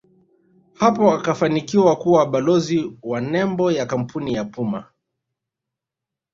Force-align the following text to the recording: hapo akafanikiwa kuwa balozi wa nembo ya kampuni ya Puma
hapo 0.73 1.11
akafanikiwa 1.13 1.95
kuwa 1.95 2.25
balozi 2.25 2.97
wa 3.03 3.21
nembo 3.21 3.71
ya 3.71 3.85
kampuni 3.85 4.33
ya 4.33 4.45
Puma 4.45 4.91